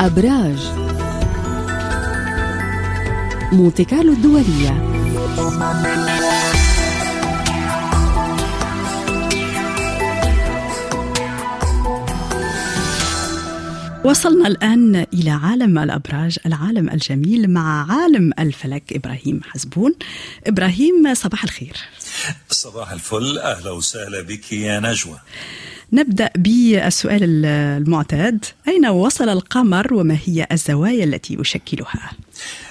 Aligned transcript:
أبراج. 0.00 0.58
مونتي 3.52 3.84
كارلو 3.84 4.12
الدولية. 4.12 4.94
وصلنا 14.04 14.48
الآن 14.48 15.06
إلى 15.14 15.30
عالم 15.30 15.78
الأبراج 15.78 16.38
العالم 16.46 16.90
الجميل 16.90 17.50
مع 17.50 17.92
عالم 17.92 18.32
الفلك 18.38 18.92
إبراهيم 18.92 19.40
حزبون. 19.44 19.94
إبراهيم 20.46 21.14
صباح 21.14 21.44
الخير. 21.44 21.76
صباح 22.50 22.92
الفل 22.92 23.38
أهلا 23.38 23.70
وسهلا 23.70 24.20
بك 24.20 24.52
يا 24.52 24.80
نجوى. 24.80 25.18
نبدأ 25.92 26.30
بالسؤال 26.36 27.44
المعتاد 27.44 28.44
أين 28.68 28.86
وصل 28.86 29.28
القمر 29.28 29.94
وما 29.94 30.18
هي 30.24 30.46
الزوايا 30.52 31.04
التي 31.04 31.36
يشكلها؟ 31.40 32.10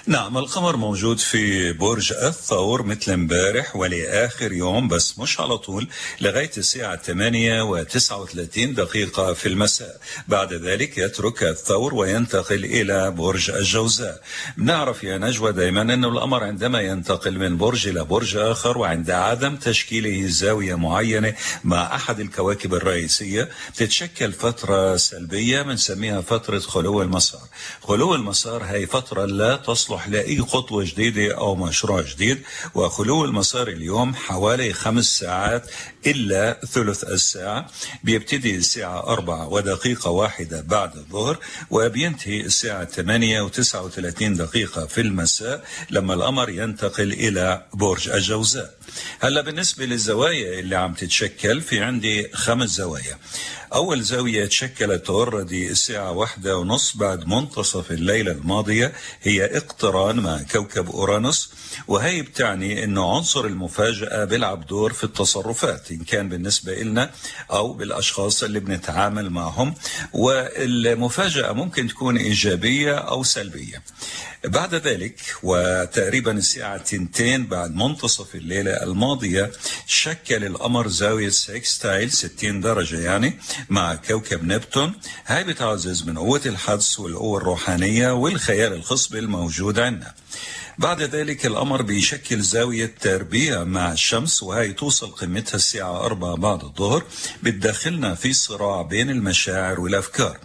نعم 0.08 0.38
القمر 0.38 0.76
موجود 0.78 1.18
في 1.20 1.74
برج 1.74 2.14
الثور 2.14 2.84
مثل 2.84 3.12
امبارح 3.12 3.76
ولآخر 3.76 4.52
يوم 4.52 4.88
بس 4.88 5.20
مش 5.20 5.40
على 5.40 5.58
طول 5.58 5.88
لغاية 6.22 6.52
الساعة 6.58 6.96
8 6.96 7.64
و39 7.64 8.58
دقيقة 8.58 9.34
في 9.34 9.50
المساء. 9.50 10.00
بعد 10.28 10.54
ذلك 10.54 10.98
يترك 10.98 11.44
الثور 11.44 11.94
وينتقل 11.94 12.66
إلى 12.66 13.12
برج 13.12 13.52
الجوزاء. 13.52 14.22
نعرف 14.58 15.04
يا 15.04 15.18
نجوى 15.18 15.52
دائما 15.52 15.82
أن 15.82 16.06
القمر 16.06 16.44
عندما 16.44 16.82
ينتقل 16.82 17.40
من 17.40 17.58
برج 17.58 17.88
إلى 17.88 18.04
برج 18.04 18.38
آخر 18.38 18.78
وعند 18.78 19.12
عدم 19.12 19.56
تشكيله 19.56 20.28
زاوية 20.28 20.76
معينة 20.76 21.34
مع 21.64 21.96
أحد 21.96 22.20
الكواكب 22.20 22.74
الرئيسية 22.74 23.50
تتشكل 23.76 24.32
فترة 24.34 24.98
سلبية 24.98 25.62
بنسميها 25.62 26.22
فترة 26.22 26.60
خلو 26.60 27.02
المسار. 27.02 27.48
خلو 27.82 28.16
المسار 28.16 28.64
هي 28.64 28.86
فترة 28.86 29.26
لا 29.26 29.56
تصلح 29.94 30.08
لأي 30.08 30.42
خطوة 30.42 30.84
جديدة 30.84 31.38
أو 31.38 31.56
مشروع 31.56 32.02
جديد. 32.02 32.42
وخلو 32.76 33.26
المسار 33.26 33.68
اليوم 33.68 34.16
حوالي 34.16 34.74
خمس 34.74 35.20
ساعات 35.20 35.70
إلا 36.08 36.60
ثلث 36.72 37.04
الساعة 37.04 37.68
بيبتدي 38.04 38.56
الساعة 38.56 39.00
أربعة 39.00 39.48
ودقيقة 39.48 40.12
واحدة 40.12 40.62
بعد 40.62 40.96
الظهر 40.96 41.38
وبينتهي 41.70 42.42
الساعة 42.42 42.86
8 42.86 43.48
و39 43.48 44.24
دقيقة 44.24 44.86
في 44.86 45.02
المساء 45.02 45.66
لما 45.90 46.14
القمر 46.14 46.50
ينتقل 46.50 47.14
إلى 47.14 47.66
برج 47.74 48.10
الجوزاء. 48.10 48.74
هلا 49.20 49.42
بالنسبة 49.42 49.86
للزوايا 49.86 50.60
اللي 50.60 50.76
عم 50.76 50.94
تتشكل 50.94 51.62
في 51.62 51.80
عندي 51.80 52.30
خمس 52.34 52.70
زوايا. 52.70 53.18
أول 53.74 54.02
زاوية 54.02 54.46
تشكلت 54.46 55.10
اوريدي 55.10 55.72
الساعة 55.72 56.12
واحدة 56.12 56.58
ونص 56.58 56.98
بعد 56.98 57.28
منتصف 57.28 57.92
الليلة 57.92 58.32
الماضية 58.32 58.94
هي 59.22 59.58
اقتران 59.58 60.20
مع 60.20 60.42
كوكب 60.52 60.90
أورانوس 60.90 61.50
وهي 61.88 62.22
بتعني 62.22 62.84
أنه 62.84 63.16
عنصر 63.16 63.46
المفاجأة 63.46 64.26
بيلعب 64.26 64.68
دور 64.68 64.94
في 64.94 65.04
التصرفات. 65.04 65.92
إن 65.94 66.04
كان 66.04 66.30
بالنسبة 66.30 66.76
لنا 66.76 67.12
أو 67.52 67.74
بالأشخاص 67.74 68.44
اللي 68.44 68.60
بنتعامل 68.60 69.30
معهم 69.30 69.74
والمفاجأة 70.14 71.52
ممكن 71.52 71.88
تكون 71.88 72.18
إيجابية 72.18 72.96
أو 72.98 73.24
سلبية. 73.24 73.84
بعد 74.46 74.76
ذلك 74.76 75.20
وتقريبا 75.44 76.32
الساعة 76.32 76.78
تنتين 76.78 77.46
بعد 77.48 77.76
منتصف 77.76 78.36
الليلة 78.36 78.84
الماضية 78.84 79.52
شكل 79.88 80.46
القمر 80.46 80.88
زاوية 80.88 81.30
سكستايل 81.30 82.12
60 82.12 82.62
درجة 82.62 83.00
يعني 83.00 83.40
مع 83.70 83.96
كوكب 83.96 84.44
نبتون. 84.44 84.94
هاي 85.26 85.44
بتعزز 85.44 86.04
من 86.04 86.18
قوة 86.18 86.42
الحدس 86.46 87.00
والقوة 87.00 87.38
الروحانية 87.38 88.12
والخيال 88.12 88.74
الخصبي 88.74 89.20
الموجود 89.20 89.80
عندنا 89.80 90.14
بعد 90.78 91.02
ذلك 91.02 91.46
القمر 91.46 91.82
بيشكل 91.82 92.42
زاوية 92.42 92.96
تربيع 93.02 93.64
مع 93.64 93.92
الشمس 93.92 94.44
وهي 94.44 94.74
توصل 94.74 95.12
قمتها 95.12 95.56
الساعة 95.56 96.06
4 96.06 96.36
بعد 96.36 96.64
الظهر 96.64 97.04
بتدخلنا 97.44 98.16
في 98.16 98.34
صراع 98.34 98.82
بين 98.82 99.10
المشاعر 99.10 99.80
والأفكار. 99.80 100.40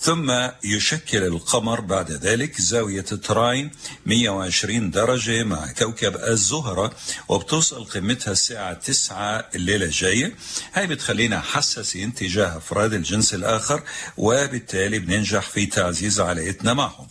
ثم 0.00 0.32
يشكل 0.64 1.22
القمر 1.22 1.80
بعد 1.80 2.10
ذلك 2.12 2.60
زاوية 2.60 3.00
trine 3.00 3.70
120 4.06 4.90
درجة 4.90 5.44
مع 5.44 5.72
كوكب 5.72 6.16
الزهرة 6.16 6.92
وبتوصل 7.28 7.84
قمتها 7.84 8.32
الساعة 8.32 8.72
9 8.74 9.48
الليلة 9.54 9.86
الجاية. 9.86 10.34
هاي 10.74 10.86
بتخلينا 10.86 11.40
حساسين 11.40 12.14
تجاه 12.14 12.56
أفراد 12.56 12.92
الجنس 12.92 13.34
الآخر 13.34 13.82
وبالتالي 14.16 14.98
بننجح 14.98 15.40
في 15.50 15.66
تعزيز 15.66 16.20
علاقتنا 16.20 16.74
معهم. 16.74 17.06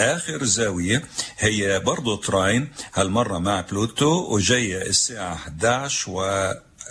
آخر 0.00 0.44
زاوية 0.44 1.02
هي 1.38 1.80
برضو 1.80 2.16
trine. 2.16 2.68
هالمرة 2.94 3.38
مع 3.38 3.60
بلوتو 3.60 4.34
وجاية 4.34 4.82
الساعة 4.82 5.32
11 5.32 6.10
و 6.10 6.22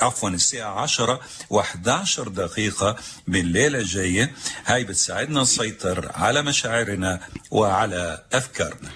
عفوا 0.02 0.30
الساعة 0.30 0.82
10 0.82 1.20
و11 1.54 2.30
دقيقة 2.30 2.96
من 3.28 3.40
الليلة 3.40 3.80
الجاية 3.80 4.32
هاي 4.66 4.84
بتساعدنا 4.84 5.42
نسيطر 5.42 6.12
على 6.14 6.42
مشاعرنا 6.42 7.20
وعلى 7.52 8.24
أفكارنا. 8.34 8.90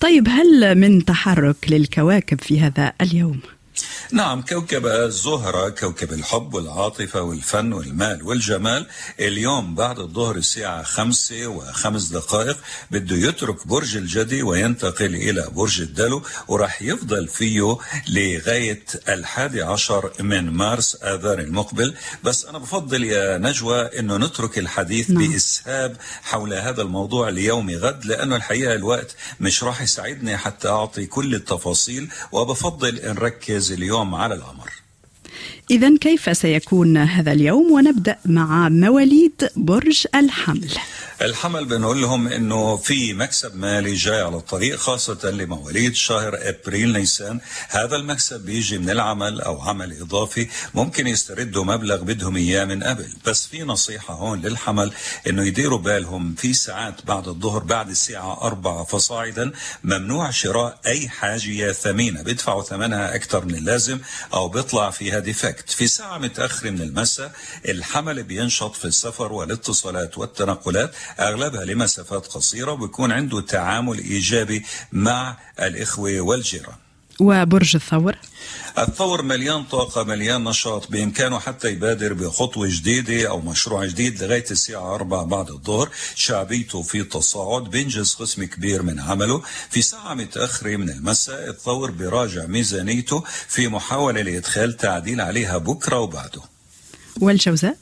طيب 0.00 0.28
هل 0.28 0.74
من 0.74 1.04
تحرك 1.04 1.56
للكواكب 1.68 2.40
في 2.40 2.60
هذا 2.60 2.92
اليوم؟ 3.00 3.40
نعم 4.12 4.42
كوكب 4.42 4.86
الزهرة 4.86 5.68
كوكب 5.68 6.12
الحب 6.12 6.54
والعاطفة 6.54 7.22
والفن 7.22 7.72
والمال 7.72 8.22
والجمال 8.22 8.86
اليوم 9.20 9.74
بعد 9.74 9.98
الظهر 9.98 10.36
الساعة 10.36 10.82
خمسة 10.82 11.46
وخمس 11.46 12.04
دقائق 12.04 12.56
بده 12.90 13.16
يترك 13.16 13.66
برج 13.66 13.96
الجدي 13.96 14.42
وينتقل 14.42 15.14
إلى 15.14 15.48
برج 15.52 15.80
الدلو 15.80 16.22
وراح 16.48 16.82
يفضل 16.82 17.28
فيه 17.28 17.76
لغاية 18.08 18.84
الحادي 19.08 19.62
عشر 19.62 20.12
من 20.20 20.50
مارس 20.50 20.96
آذار 21.02 21.38
المقبل 21.38 21.94
بس 22.24 22.44
أنا 22.44 22.58
بفضل 22.58 23.04
يا 23.04 23.38
نجوى 23.38 23.98
أنه 23.98 24.16
نترك 24.16 24.58
الحديث 24.58 25.10
نعم. 25.10 25.32
بإسهاب 25.32 25.96
حول 26.22 26.54
هذا 26.54 26.82
الموضوع 26.82 27.28
ليوم 27.28 27.70
غد 27.70 28.04
لأنه 28.04 28.36
الحقيقة 28.36 28.74
الوقت 28.74 29.16
مش 29.40 29.64
راح 29.64 29.82
يساعدني 29.82 30.36
حتى 30.36 30.68
أعطي 30.68 31.06
كل 31.06 31.34
التفاصيل 31.34 32.08
وبفضل 32.32 33.00
نركز 33.04 33.72
اليوم 33.72 33.97
على 33.98 34.34
القمر. 34.34 34.87
إذا 35.70 35.96
كيف 35.96 36.36
سيكون 36.36 36.96
هذا 36.96 37.32
اليوم؟ 37.32 37.72
ونبدأ 37.72 38.16
مع 38.24 38.68
مواليد 38.68 39.50
برج 39.56 40.06
الحمل. 40.14 40.70
الحمل 41.22 41.64
بنقول 41.64 42.00
لهم 42.02 42.28
إنه 42.28 42.76
في 42.76 43.12
مكسب 43.12 43.56
مالي 43.56 43.94
جاي 43.94 44.20
على 44.20 44.36
الطريق 44.36 44.76
خاصة 44.78 45.30
لمواليد 45.30 45.94
شهر 45.94 46.38
إبريل 46.42 46.92
نيسان. 46.92 47.40
هذا 47.68 47.96
المكسب 47.96 48.40
بيجي 48.40 48.78
من 48.78 48.90
العمل 48.90 49.40
أو 49.40 49.60
عمل 49.60 50.00
إضافي 50.00 50.48
ممكن 50.74 51.06
يستردوا 51.06 51.64
مبلغ 51.64 52.02
بدهم 52.02 52.36
إياه 52.36 52.64
من 52.64 52.82
قبل. 52.82 53.08
بس 53.26 53.46
في 53.46 53.62
نصيحة 53.62 54.14
هون 54.14 54.40
للحمل 54.40 54.92
إنه 55.26 55.46
يديروا 55.46 55.78
بالهم 55.78 56.34
في 56.34 56.52
ساعات 56.52 57.06
بعد 57.06 57.28
الظهر 57.28 57.58
بعد 57.58 57.90
الساعة 57.90 58.42
أربعة 58.42 58.84
فصاعدا 58.84 59.52
ممنوع 59.84 60.30
شراء 60.30 60.80
أي 60.86 61.08
حاجة 61.08 61.72
ثمينة. 61.72 62.22
بيدفعوا 62.22 62.62
ثمنها 62.62 63.14
أكثر 63.14 63.44
من 63.44 63.54
اللازم 63.54 63.98
أو 64.34 64.48
بيطلع 64.48 64.90
فيها 64.90 65.18
ديفكت 65.18 65.57
في 65.66 65.86
ساعة 65.86 66.18
متأخرة 66.18 66.70
من 66.70 66.82
المساء 66.82 67.32
الحمل 67.68 68.22
بينشط 68.22 68.76
في 68.76 68.84
السفر 68.84 69.32
والاتصالات 69.32 70.18
والتنقلات 70.18 70.94
أغلبها 71.20 71.64
لمسافات 71.64 72.26
قصيرة 72.26 72.72
وبيكون 72.72 73.12
عنده 73.12 73.40
تعامل 73.40 73.98
إيجابي 73.98 74.64
مع 74.92 75.36
الإخوة 75.60 76.20
والجيران. 76.20 76.76
وبرج 77.20 77.76
الثور؟ 77.76 78.16
الثور 78.78 79.22
مليان 79.22 79.64
طاقة 79.64 80.04
مليان 80.04 80.44
نشاط 80.44 80.90
بإمكانه 80.90 81.38
حتى 81.38 81.68
يبادر 81.68 82.12
بخطوة 82.12 82.68
جديدة 82.70 83.28
أو 83.28 83.40
مشروع 83.40 83.86
جديد 83.86 84.22
لغاية 84.22 84.44
الساعة 84.50 84.94
4 84.94 85.24
بعد 85.24 85.50
الظهر 85.50 85.88
شعبيته 86.14 86.82
في 86.82 87.04
تصاعد 87.04 87.64
بينجز 87.64 88.14
قسم 88.14 88.44
كبير 88.44 88.82
من 88.82 89.00
عمله 89.00 89.42
في 89.70 89.82
ساعة 89.82 90.14
متأخرة 90.14 90.76
من 90.76 90.90
المساء 90.90 91.50
الثور 91.50 91.90
بيراجع 91.90 92.46
ميزانيته 92.46 93.24
في 93.48 93.68
محاولة 93.68 94.22
لإدخال 94.22 94.76
تعديل 94.76 95.20
عليها 95.20 95.58
بكرة 95.58 95.98
وبعده 95.98 96.40
والجوزاء؟ 97.20 97.76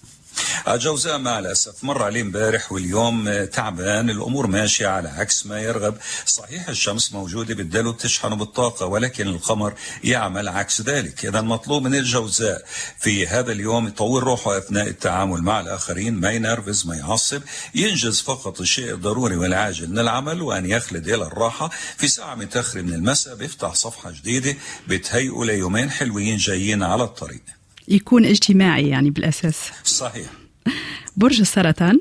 الجوزاء 0.68 1.18
مع 1.18 1.38
الأسف 1.38 1.84
مر 1.84 2.02
عليه 2.02 2.22
امبارح 2.22 2.72
واليوم 2.72 3.44
تعبان 3.44 4.10
الأمور 4.10 4.46
ماشية 4.46 4.86
على 4.86 5.08
عكس 5.08 5.46
ما 5.46 5.60
يرغب. 5.60 5.94
صحيح 6.26 6.68
الشمس 6.68 7.12
موجودة 7.12 7.54
بالدلو 7.54 7.92
بتشحنه 7.92 8.36
بالطاقة 8.36 8.86
ولكن 8.86 9.26
القمر 9.26 9.74
يعمل 10.04 10.48
عكس 10.48 10.80
ذلك. 10.80 11.24
إذا 11.26 11.40
مطلوب 11.40 11.82
من 11.82 11.94
الجوزاء 11.94 12.64
في 12.98 13.26
هذا 13.26 13.52
اليوم 13.52 13.88
يطور 13.88 14.24
روحه 14.24 14.58
أثناء 14.58 14.88
التعامل 14.88 15.42
مع 15.42 15.60
الآخرين 15.60 16.14
ما 16.14 16.30
ينرفز 16.30 16.86
ما 16.86 16.96
يعصب 16.96 17.42
ينجز 17.74 18.20
فقط 18.20 18.60
الشيء 18.60 18.94
الضروري 18.94 19.36
والعاجل 19.36 19.90
من 19.90 19.98
العمل 19.98 20.42
وأن 20.42 20.66
يخلد 20.66 21.08
إلى 21.08 21.26
الراحة. 21.26 21.70
في 21.96 22.08
ساعة 22.08 22.34
متأخرة 22.34 22.82
من 22.82 22.94
المساء 22.94 23.34
بيفتح 23.34 23.74
صفحة 23.74 24.10
جديدة 24.10 24.56
بتهيئه 24.88 25.44
ليومين 25.44 25.90
حلوين 25.90 26.36
جايين 26.36 26.82
على 26.82 27.04
الطريق. 27.04 27.42
يكون 27.88 28.24
اجتماعي 28.24 28.88
يعني 28.88 29.10
بالأساس. 29.10 29.56
صحيح. 29.84 30.45
برج 31.16 31.40
السرطان. 31.40 32.00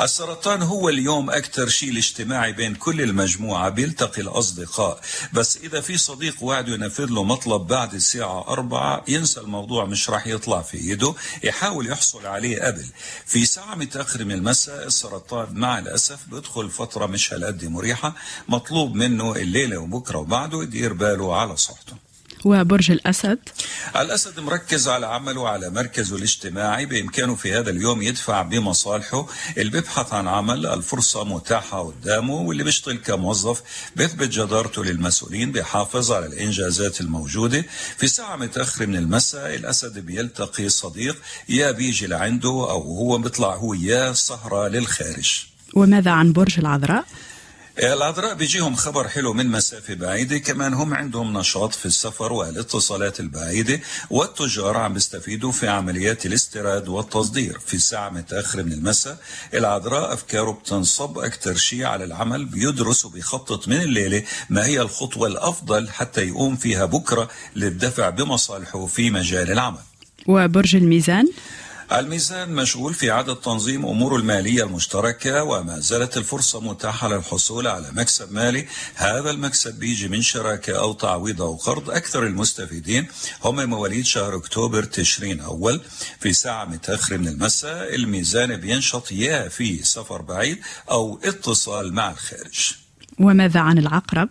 السرطان 0.00 0.62
هو 0.62 0.88
اليوم 0.88 1.30
أكثر 1.30 1.68
شيء 1.68 1.90
الاجتماعي 1.90 2.52
بين 2.52 2.74
كل 2.74 3.00
المجموعة 3.00 3.68
بيلتقي 3.68 4.22
الأصدقاء. 4.22 5.00
بس 5.32 5.56
إذا 5.56 5.80
في 5.80 5.98
صديق 5.98 6.42
وعد 6.42 6.68
ينفذ 6.68 7.06
له 7.06 7.24
مطلب 7.24 7.66
بعد 7.66 7.94
الساعة 7.94 8.48
أربعة 8.48 9.04
ينسى 9.08 9.40
الموضوع 9.40 9.84
مش 9.84 10.10
راح 10.10 10.26
يطلع 10.26 10.62
في 10.62 10.76
إيده 10.76 11.14
يحاول 11.44 11.86
يحصل 11.86 12.26
عليه 12.26 12.62
قبل. 12.62 12.84
في 13.26 13.46
ساعة 13.46 13.74
متأخر 13.74 14.24
من 14.24 14.32
المساء 14.32 14.86
السرطان 14.86 15.46
مع 15.54 15.78
الأسف 15.78 16.18
بيدخل 16.30 16.70
فترة 16.70 17.06
مش 17.06 17.32
هالقد 17.32 17.64
مريحة 17.64 18.14
مطلوب 18.48 18.94
منه 18.94 19.36
الليلة 19.36 19.78
وبكرة 19.78 20.18
وبعده 20.18 20.62
يدير 20.62 20.92
باله 20.92 21.36
على 21.36 21.56
صحته. 21.56 21.96
وبرج 22.44 22.90
الأسد. 22.90 23.38
الأسد 23.96 24.40
مركز 24.40 24.88
على 24.88 25.06
عمله 25.06 25.48
على 25.48 25.70
مركزه 25.70 26.16
الاجتماعي 26.16 26.86
بإمكانه 26.86 27.34
في 27.34 27.52
هذا 27.52 27.70
اليوم 27.70 28.02
يدفع 28.02 28.42
بمصالحه 28.42 29.26
اللي 29.58 29.70
بيبحث 29.70 30.12
عن 30.14 30.28
عمل 30.28 30.66
الفرصة 30.66 31.24
متاحة 31.24 31.82
قدامه 31.82 32.34
واللي 32.34 32.64
بيشتغل 32.64 32.96
كموظف 32.96 33.62
بيثبت 33.96 34.28
جدارته 34.28 34.84
للمسؤولين 34.84 35.52
بيحافظ 35.52 36.12
على 36.12 36.26
الإنجازات 36.26 37.00
الموجودة. 37.00 37.64
في 37.98 38.06
ساعة 38.06 38.36
متأخرة 38.36 38.86
من 38.86 38.96
المساء 38.96 39.54
الأسد 39.54 39.98
بيلتقي 39.98 40.68
صديق 40.68 41.16
يا 41.48 41.70
بيجي 41.70 42.06
لعنده 42.06 42.48
أو 42.48 42.82
هو 42.82 43.18
بيطلع 43.18 43.54
هو 43.54 43.74
يا 43.74 44.12
سهرة 44.12 44.68
للخارج. 44.68 45.44
وماذا 45.74 46.10
عن 46.10 46.32
برج 46.32 46.58
العذراء؟ 46.58 47.04
العذراء 47.78 48.34
بيجيهم 48.34 48.76
خبر 48.76 49.08
حلو 49.08 49.32
من 49.32 49.46
مسافة 49.46 49.94
بعيدة. 49.94 50.38
كمان 50.38 50.74
هم 50.74 50.94
عندهم 50.94 51.38
نشاط 51.38 51.74
في 51.74 51.86
السفر 51.86 52.32
والاتصالات 52.32 53.20
البعيدة 53.20 53.80
والتجار 54.10 54.76
عم 54.76 54.92
بيستفيدوا 54.92 55.52
في 55.52 55.68
عمليات 55.68 56.26
الاستيراد 56.26 56.88
والتصدير. 56.88 57.58
في 57.66 57.78
ساعة 57.78 58.10
متأخرة 58.10 58.62
من 58.62 58.72
المساء 58.72 59.18
العذراء 59.54 60.12
أفكاره 60.12 60.50
بتنصب 60.50 61.18
أكثر 61.18 61.54
شيء 61.54 61.84
على 61.84 62.04
العمل 62.04 62.44
بيدرس 62.44 63.04
وبيخطط 63.04 63.68
من 63.68 63.80
الليلة 63.80 64.22
ما 64.50 64.66
هي 64.66 64.80
الخطوة 64.80 65.28
الأفضل 65.28 65.88
حتى 65.90 66.28
يقوم 66.28 66.56
فيها 66.56 66.84
بكرة 66.84 67.28
للدفع 67.56 68.08
بمصالحه 68.08 68.86
في 68.86 69.10
مجال 69.10 69.50
العمل. 69.50 69.82
وبرج 70.26 70.76
الميزان؟ 70.76 71.28
الميزان 71.92 72.54
مشغول 72.54 72.94
في 72.94 73.10
إعادة 73.10 73.34
تنظيم 73.34 73.86
أموره 73.86 74.16
المالية 74.16 74.64
المشتركة 74.64 75.42
وما 75.42 75.78
زالت 75.80 76.16
الفرصة 76.16 76.60
متاحة 76.60 77.08
للحصول 77.08 77.66
على 77.66 77.90
مكسب 77.92 78.32
مالي. 78.32 78.68
هذا 78.94 79.30
المكسب 79.30 79.74
بيجي 79.74 80.08
من 80.08 80.22
شراكة 80.22 80.78
أو 80.78 80.92
تعويض 80.92 81.42
أو 81.42 81.56
قرض. 81.56 81.90
أكثر 81.90 82.26
المستفيدين 82.26 83.06
هم 83.44 83.70
مواليد 83.70 84.04
شهر 84.04 84.36
أكتوبر 84.36 84.84
تشرين 84.84 85.40
أول 85.40 85.80
في 86.20 86.32
ساعة 86.32 86.64
متأخرة 86.64 87.16
من 87.16 87.28
المساء. 87.28 87.94
الميزان 87.94 88.56
بينشط 88.56 89.12
يا 89.12 89.48
في 89.48 89.84
سفر 89.84 90.22
بعيد 90.22 90.58
أو 90.90 91.20
اتصال 91.24 91.92
مع 91.92 92.10
الخارج. 92.10 92.83
وماذا 93.20 93.60
عن 93.60 93.78
العقرب؟ 93.78 94.28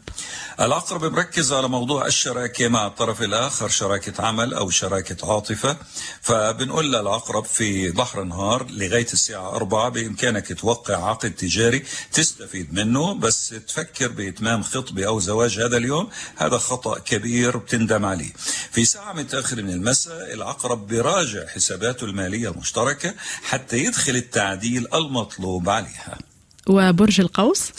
العقرب 0.59 1.05
مركز 1.05 1.53
على 1.53 1.67
موضوع 1.67 2.05
الشراكة 2.05 2.67
مع 2.67 2.87
الطرف 2.87 3.21
الآخر 3.21 3.69
شراكة 3.69 4.25
عمل 4.25 4.53
أو 4.53 4.69
شراكة 4.69 5.33
عاطفة. 5.33 5.77
فبنقول 6.21 6.93
للعقرب 6.93 7.45
في 7.45 7.91
بحر 7.91 8.23
نهار 8.23 8.67
لغاية 8.69 9.07
الساعة 9.13 9.55
أربعة 9.55 9.89
بإمكانك 9.89 10.59
توقع 10.59 11.09
عقد 11.09 11.31
تجاري 11.31 11.83
تستفيد 12.11 12.73
منه 12.73 13.13
بس 13.13 13.49
تفكر 13.67 14.07
بإتمام 14.07 14.63
خطبة 14.63 15.07
أو 15.07 15.19
زواج 15.19 15.59
هذا 15.59 15.77
اليوم. 15.77 16.09
هذا 16.35 16.57
خطأ 16.57 16.99
كبير 16.99 17.57
بتندم 17.57 18.05
عليه. 18.05 18.33
في 18.71 18.85
ساعة 18.85 19.13
متأخرة 19.13 19.61
من 19.61 19.69
المساء 19.69 20.33
العقرب 20.33 20.87
براجع 20.87 21.47
حساباته 21.47 22.05
المالية 22.05 22.51
المشتركة 22.51 23.13
حتى 23.43 23.77
يدخل 23.77 24.15
التعديل 24.15 24.87
المطلوب 24.93 25.69
عليها. 25.69 26.32
وبرج 26.67 27.21
القوس. 27.21 27.71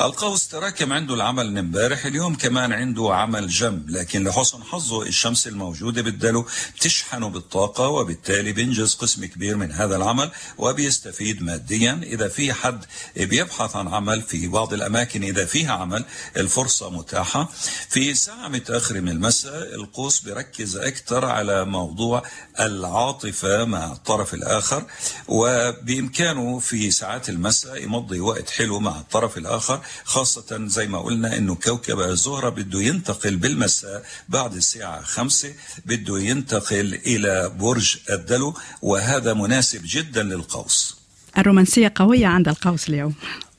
القوس 0.00 0.48
تراكم 0.48 0.92
عنده 0.92 1.14
العمل 1.14 1.50
من 1.50 1.58
امبارح 1.58 2.06
اليوم 2.06 2.34
كمان 2.34 2.72
عنده 2.72 3.14
عمل 3.14 3.48
جنب 3.48 3.90
لكن 3.90 4.24
لحسن 4.24 4.62
حظه 4.62 5.02
الشمس 5.02 5.46
الموجودة 5.46 6.02
بالدلو 6.02 6.46
بتشحنه 6.76 7.28
بالطاقة 7.28 7.88
وبالتالي 7.88 8.52
بينجز 8.52 8.94
قسم 8.94 9.24
كبير 9.24 9.56
من 9.56 9.72
هذا 9.72 9.96
العمل 9.96 10.30
وبيستفيد 10.58 11.42
ماديا. 11.42 12.00
إذا 12.02 12.28
في 12.28 12.52
حد 12.52 12.84
بيبحث 13.16 13.76
عن 13.76 13.88
عمل 13.88 14.22
في 14.22 14.48
بعض 14.48 14.72
الأماكن 14.72 15.22
إذا 15.22 15.44
فيها 15.44 15.72
عمل 15.72 16.04
الفرصة 16.36 16.90
متاحة. 16.90 17.48
في 17.88 18.14
ساعة 18.14 18.48
متأخرة 18.48 19.00
من 19.00 19.08
المساء 19.08 19.74
القوس 19.74 20.20
بيركز 20.20 20.76
أكثر 20.76 21.24
على 21.24 21.64
موضوع 21.64 22.22
العاطفة 22.60 23.64
مع 23.64 23.92
الطرف 23.92 24.34
الآخر 24.34 24.84
وبإمكانه 25.28 26.58
في 26.58 26.90
ساعات 26.90 27.28
المساء 27.28 27.82
يمضي 27.82 28.27
وقت 28.28 28.50
حلو 28.50 28.80
مع 28.80 29.00
الطرف 29.00 29.38
الآخر 29.38 29.80
خاصة 30.04 30.66
زي 30.66 30.86
ما 30.86 30.98
قلنا 30.98 31.36
أنه 31.36 31.54
كوكب 31.54 32.00
الزهرة 32.00 32.48
بده 32.48 32.80
ينتقل 32.80 33.36
بالمساء 33.36 34.04
بعد 34.28 34.54
الساعة 34.54 35.02
خمسة 35.02 35.54
بده 35.86 36.18
ينتقل 36.18 36.94
إلى 36.94 37.52
برج 37.58 37.96
الدلو 38.10 38.54
وهذا 38.82 39.34
مناسب 39.34 39.80
جدا 39.84 40.22
للقوس. 40.22 40.96
الرومانسية 41.38 41.92
قوية 41.96 42.26
عند 42.26 42.48
القوس 42.48 42.88
اليوم. 42.88 43.14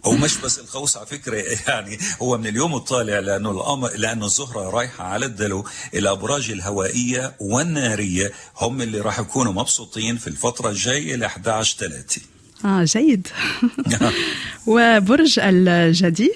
ومش 0.06 0.38
بس 0.44 0.60
القوس 0.60 0.98
على 0.98 1.06
فكرة 1.06 1.44
يعني 1.68 2.00
هو 2.22 2.38
من 2.38 2.48
اليوم 2.48 2.76
الطالع 2.76 3.20
لأنه 3.20 3.52
القمر 3.52 3.90
لأنه 3.96 4.26
الزهرة 4.26 4.70
رايحة 4.70 5.04
على 5.04 5.26
الدلو 5.26 5.66
الأبراج 5.94 6.52
الهوائية 6.52 7.36
والنارية 7.40 8.32
هم 8.58 8.82
اللي 8.82 9.02
راح 9.02 9.20
يكونوا 9.20 9.54
مبسوطين 9.54 10.18
في 10.18 10.28
الفترة 10.28 10.70
الجاية 10.70 11.16
ل 11.16 11.24
11 11.24 11.78
3 11.78 12.22
آه 12.66 12.84
جيد. 12.84 13.28
وبرج 14.68 15.40
الجدي. 15.40 16.32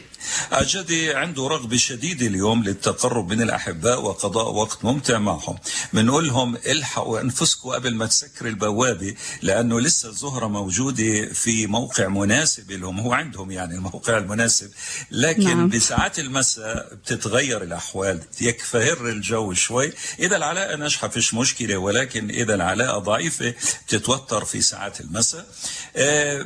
الجدي 0.59 1.13
عنده 1.13 1.47
رغبة 1.47 1.77
شديدة 1.77 2.27
اليوم 2.27 2.63
للتقرب 2.63 3.33
من 3.33 3.41
الأحباء 3.41 4.01
وقضاء 4.01 4.53
وقت 4.53 4.85
ممتع 4.85 5.17
معهم. 5.17 5.57
بنقول 5.93 6.27
لهم 6.27 6.55
الحقوا 6.55 7.21
أنفسكم 7.21 7.69
قبل 7.69 7.95
ما 7.95 8.05
تسكر 8.05 8.47
البوابة 8.47 9.15
لأنه 9.41 9.79
لسه 9.79 10.09
الزهرة 10.09 10.47
موجودة 10.47 11.33
في 11.33 11.67
موقع 11.67 12.07
مناسب 12.07 12.71
لهم 12.71 12.99
هو 12.99 13.13
عندهم 13.13 13.51
يعني 13.51 13.75
الموقع 13.75 14.17
المناسب. 14.17 14.71
لكن 15.11 15.57
نعم. 15.57 15.69
بساعات 15.69 16.19
المساء 16.19 16.95
بتتغير 16.95 17.63
الأحوال 17.63 18.19
يكفهر 18.41 19.09
الجو 19.09 19.53
شوي. 19.53 19.93
إذا 20.19 20.35
العلاقة 20.35 20.75
ناجحة 20.75 21.07
فيش 21.07 21.33
مشكلة 21.33 21.77
ولكن 21.77 22.29
إذا 22.29 22.55
العلاقة 22.55 22.97
ضعيفة 22.97 23.53
بتتوتر 23.87 24.45
في 24.45 24.61
ساعات 24.61 25.01
المساء. 25.01 25.45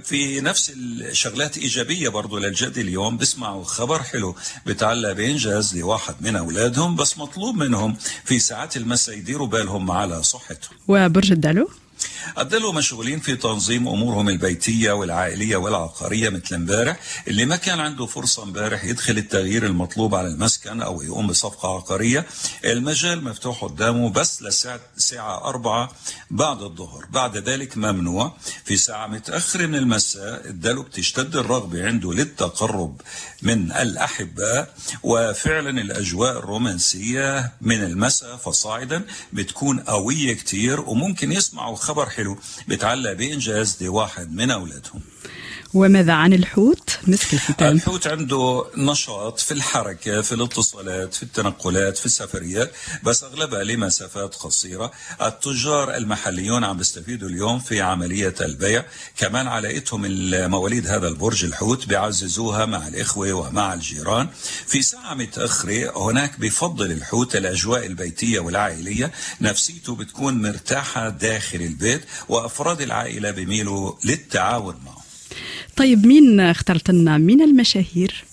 في 0.04 0.42
نفس 0.42 0.72
الشغلات 0.76 1.58
إيجابية 1.58 2.10
برضو 2.10 2.38
للجدي 2.38 2.82
اليوم 2.82 3.18
بسمعوا 3.18 3.64
خبر 3.68 4.04
حلو. 4.04 4.36
بتعلق 4.66 5.12
بإنجاز 5.12 5.78
لواحد 5.78 6.16
من 6.22 6.36
أولادهم 6.36 6.96
بس 6.96 7.18
مطلوب 7.18 7.56
منهم 7.56 7.98
في 8.26 8.40
ساعات 8.40 8.78
المساء 8.78 9.18
يديروا 9.18 9.48
بالهم 9.48 9.92
على 9.92 10.24
صحتهم 10.24 10.78
وبرج 10.88 11.32
الدلو؟ 11.32 11.70
الدلو 12.38 12.72
مشغولين 12.72 13.20
في 13.20 13.36
تنظيم 13.36 13.88
أمورهم 13.88 14.30
البيتية 14.30 14.92
والعائلية 14.92 15.58
والعقارية 15.58 16.30
مثل 16.30 16.56
امبارح 16.56 17.00
اللي 17.28 17.46
ما 17.46 17.56
كان 17.56 17.80
عنده 17.80 18.06
فرصة 18.06 18.44
امبارح 18.44 18.84
يدخل 18.84 19.18
التغيير 19.18 19.66
المطلوب 19.66 20.16
على 20.16 20.28
المسكن 20.28 20.82
أو 20.82 21.02
يقوم 21.02 21.28
بصفقة 21.28 21.76
عقارية. 21.76 22.26
المجال 22.66 23.24
مفتوح 23.24 23.64
قدامه 23.64 24.10
بس 24.10 24.42
لساعه 24.44 24.80
ساعة 24.98 25.44
أربعة 25.44 25.92
بعد 26.32 26.62
الظهر. 26.62 27.06
بعد 27.12 27.38
ذلك 27.38 27.78
ممنوع. 27.78 28.34
في 28.66 28.78
ساعة 28.78 29.08
متأخرة 29.08 29.66
من 29.66 29.76
المساء 29.76 30.48
الدلو 30.48 30.84
بتشتد 30.84 31.36
الرغبة 31.36 31.86
عنده 31.86 32.14
للتقرب 32.14 33.02
من 33.42 33.72
الأحباء 33.72 34.74
وفعلا 35.04 35.70
الأجواء 35.82 36.38
الرومانسية 36.38 37.52
من 37.62 37.84
المساء 37.84 38.36
فصاعدا 38.38 39.06
بتكون 39.34 39.80
قوية 39.80 40.34
كتير 40.34 40.82
وممكن 40.82 41.32
يسمعوا 41.32 41.76
خبر 41.88 42.10
حلو. 42.10 42.38
بتعلق 42.68 43.14
بإنجاز 43.14 43.84
لواحد 43.84 44.34
من 44.34 44.52
أولادهم. 44.52 45.02
وماذا 45.74 46.14
عن 46.14 46.34
الحوت؟ 46.34 47.00
مسك 47.08 47.34
الختام 47.34 47.76
الحوت 47.76 48.08
عنده 48.08 48.66
نشاط 48.78 49.40
في 49.40 49.52
الحركة 49.52 50.22
في 50.22 50.32
الاتصالات 50.32 51.14
في 51.14 51.24
التنقلات 51.24 51.98
في 51.98 52.06
السفريات 52.06 52.72
بس 53.04 53.24
أغلبها 53.24 53.64
لمسافات 53.64 54.36
قصيرة. 54.36 54.92
التجار 55.22 55.96
المحليون 55.96 56.64
عم 56.64 56.78
بيستفيدوا 56.78 57.30
اليوم 57.30 57.60
في 57.60 57.82
عملية 57.82 58.36
البيع. 58.42 58.86
كمان 59.18 59.48
علاقتهم 59.48 60.02
مواليد 60.52 60.88
هذا 60.88 61.08
البرج 61.08 61.46
الحوت 61.46 61.88
بيعززوها 61.88 62.66
مع 62.66 62.88
الإخوة 62.88 63.34
ومع 63.34 63.74
الجيران. 63.74 64.28
في 64.68 64.82
ساعة 64.82 65.14
متأخرة 65.14 66.10
هناك 66.10 66.40
بفضل 66.40 66.92
الحوت 66.92 67.36
الأجواء 67.36 67.86
البيتية 67.86 68.40
والعائلية. 68.40 69.12
نفسيته 69.42 69.96
بتكون 69.96 70.42
مرتاحة 70.42 71.10
داخل 71.10 71.62
البيت 71.62 72.02
وأفراد 72.30 72.82
العائلة 72.82 73.32
بيميلوا 73.32 73.94
للتعاون 74.04 74.76
معه. 74.86 75.07
طيب 75.78 76.06
مين 76.06 76.40
اخترت 76.40 76.92
لنا؟ 76.92 77.18
من 77.18 77.42
المشاهير؟ 77.42 78.24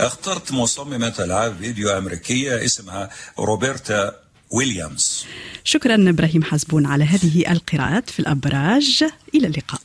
اخترت 0.00 0.52
مصممة 0.52 1.14
ألعاب 1.18 1.56
فيديو 1.58 1.98
أمريكية 1.98 2.64
اسمها 2.64 3.10
روبرتا 3.38 4.16
ويليامز. 4.50 5.24
شكرا 5.64 6.10
إبراهيم 6.10 6.42
حزبون 6.42 6.86
على 6.86 7.04
هذه 7.04 7.52
القراءات. 7.52 8.10
في 8.10 8.20
الأبراج 8.20 9.04
إلى 9.34 9.46
اللقاء. 9.46 9.80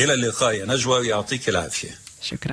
إلى 0.00 0.14
اللقاء 0.14 0.54
يا 0.54 0.66
نجوى 0.66 1.00
ويعطيك 1.00 1.48
العافية. 1.48 1.98
شكرا. 2.22 2.52